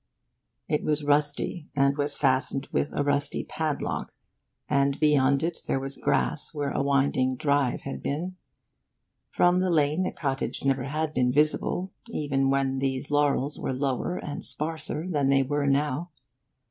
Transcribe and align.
It 0.67 0.83
was 0.83 1.03
rusty, 1.03 1.67
and 1.75 1.95
was 1.95 2.17
fastened 2.17 2.67
with 2.71 2.91
a 2.91 3.03
rusty 3.03 3.43
padlock, 3.43 4.15
and 4.67 4.99
beyond 4.99 5.43
it 5.43 5.59
there 5.67 5.79
was 5.79 5.97
grass 5.97 6.55
where 6.55 6.71
a 6.71 6.81
winding 6.81 7.35
'drive' 7.35 7.81
had 7.81 8.01
been. 8.01 8.35
From 9.29 9.59
the 9.59 9.69
lane 9.69 10.01
the 10.01 10.11
cottage 10.11 10.65
never 10.65 10.85
had 10.85 11.13
been 11.13 11.31
visible, 11.31 11.91
even 12.09 12.49
when 12.49 12.79
these 12.79 13.11
laurels 13.11 13.59
were 13.59 13.73
lower 13.73 14.17
and 14.17 14.43
sparser 14.43 15.05
than 15.07 15.29
they 15.29 15.43
were 15.43 15.67
now. 15.67 16.09